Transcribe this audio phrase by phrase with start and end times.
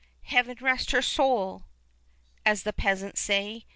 [0.23, 1.67] 'Heaven rest her sowl!'
[2.43, 3.67] as the peasants say.